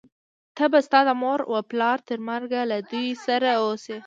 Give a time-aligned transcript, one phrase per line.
[0.55, 3.95] ته به ستا د مور و پلار تر مرګه له دوی سره اوسې،